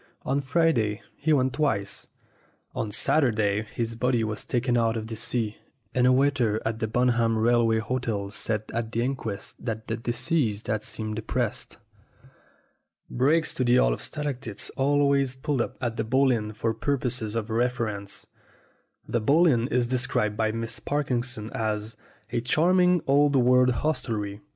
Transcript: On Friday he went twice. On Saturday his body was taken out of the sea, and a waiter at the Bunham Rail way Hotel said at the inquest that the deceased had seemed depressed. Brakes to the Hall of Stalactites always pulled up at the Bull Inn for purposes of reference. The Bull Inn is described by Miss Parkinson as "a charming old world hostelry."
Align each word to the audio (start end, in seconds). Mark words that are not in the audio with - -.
On 0.23 0.41
Friday 0.41 1.03
he 1.15 1.31
went 1.31 1.53
twice. 1.53 2.07
On 2.73 2.89
Saturday 2.89 3.61
his 3.61 3.93
body 3.93 4.23
was 4.23 4.43
taken 4.43 4.75
out 4.75 4.97
of 4.97 5.05
the 5.05 5.15
sea, 5.15 5.57
and 5.93 6.07
a 6.07 6.11
waiter 6.11 6.59
at 6.65 6.79
the 6.79 6.87
Bunham 6.87 7.37
Rail 7.37 7.67
way 7.67 7.77
Hotel 7.77 8.31
said 8.31 8.63
at 8.73 8.91
the 8.91 9.03
inquest 9.03 9.63
that 9.63 9.87
the 9.87 9.95
deceased 9.97 10.65
had 10.65 10.81
seemed 10.81 11.17
depressed. 11.17 11.77
Brakes 13.11 13.53
to 13.53 13.63
the 13.63 13.75
Hall 13.77 13.93
of 13.93 14.01
Stalactites 14.01 14.71
always 14.71 15.35
pulled 15.35 15.61
up 15.61 15.77
at 15.79 15.97
the 15.97 16.03
Bull 16.03 16.31
Inn 16.31 16.53
for 16.53 16.73
purposes 16.73 17.35
of 17.35 17.51
reference. 17.51 18.25
The 19.07 19.21
Bull 19.21 19.45
Inn 19.45 19.67
is 19.67 19.85
described 19.85 20.35
by 20.35 20.51
Miss 20.51 20.79
Parkinson 20.79 21.51
as 21.53 21.95
"a 22.31 22.41
charming 22.41 23.03
old 23.05 23.35
world 23.35 23.69
hostelry." 23.69 24.41